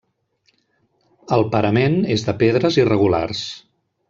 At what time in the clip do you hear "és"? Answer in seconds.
2.17-2.27